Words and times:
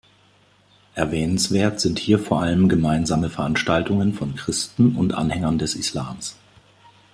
Erwähnenswert 0.95 1.79
sind 1.79 1.99
hier 1.99 2.17
vor 2.17 2.41
allem 2.41 2.69
gemeinsame 2.69 3.29
Veranstaltungen 3.29 4.15
von 4.15 4.33
Christen 4.35 4.95
und 4.95 5.13
Anhängern 5.13 5.59
des 5.59 5.75
Islams. 5.75 6.37